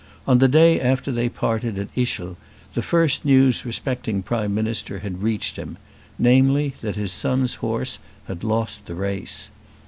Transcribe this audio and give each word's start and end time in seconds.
On 0.25 0.39
the 0.39 0.47
day 0.47 0.79
after 0.81 1.11
they 1.11 1.29
parted 1.29 1.77
at 1.77 1.93
Ischl 1.95 2.35
the 2.73 2.81
first 2.81 3.23
news 3.23 3.67
respecting 3.67 4.23
Prime 4.23 4.51
Minister 4.51 5.01
had 5.01 5.21
reached 5.21 5.57
him, 5.57 5.77
namely, 6.17 6.73
that 6.81 6.95
his 6.95 7.11
son's 7.11 7.53
horse 7.61 7.99
had 8.27 8.43
lost 8.43 8.87
the 8.87 8.95
race. 8.95 9.51